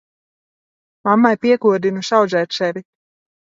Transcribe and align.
Mammai 1.11 1.33
piekodinuu 1.45 2.09
saudzēt 2.11 2.61
sevi. 2.61 2.87